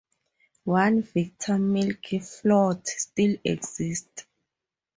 One 0.65 1.03
Victor 1.03 1.59
milk 1.59 2.05
float 2.23 2.87
still 2.87 3.35
exists. 3.43 4.23